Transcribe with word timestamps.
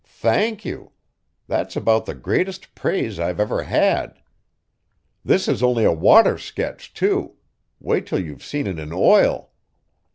"Thank 0.03 0.65
you! 0.65 0.93
That's 1.45 1.75
about 1.75 2.07
the 2.07 2.15
greatest 2.15 2.73
praise 2.73 3.19
I've 3.19 3.39
ever 3.39 3.61
had. 3.65 4.19
This 5.23 5.47
is 5.47 5.61
only 5.61 5.83
a 5.83 5.91
water 5.93 6.39
sketch, 6.39 6.91
too; 6.95 7.35
wait 7.79 8.05
until 8.11 8.25
you've 8.25 8.43
seen 8.43 8.65
it 8.65 8.79
in 8.79 8.89
oil! 8.91 9.51